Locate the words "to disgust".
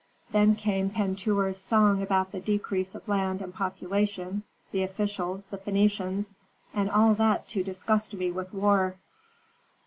7.49-8.15